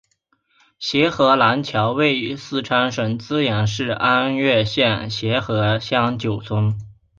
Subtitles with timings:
[0.79, 6.75] 协和廊桥位于四川省资阳市安岳县协和乡九村。